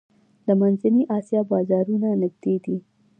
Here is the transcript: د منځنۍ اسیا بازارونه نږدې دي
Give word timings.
د 0.45 0.47
منځنۍ 0.59 1.03
اسیا 1.17 1.41
بازارونه 1.51 2.09
نږدې 2.21 2.55
دي 2.63 2.77